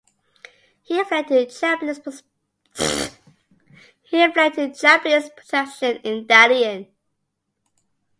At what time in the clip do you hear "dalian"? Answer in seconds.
6.25-6.87